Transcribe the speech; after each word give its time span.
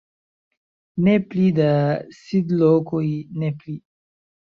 "Ne 1.07 1.13
pli 1.33 1.43
da 1.59 1.67
sidlokoj, 2.21 3.05
ne 3.43 3.53
pli!" 3.61 3.77